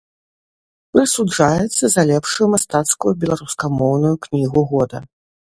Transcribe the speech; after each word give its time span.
Прысуджаецца 0.93 1.83
за 1.95 2.01
лепшую 2.13 2.47
мастацкую 2.53 3.13
беларускамоўную 3.25 4.15
кнігу 4.29 4.61
года. 4.77 4.97